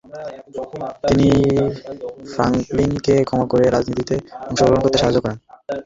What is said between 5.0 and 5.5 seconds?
সাহায্য করেন।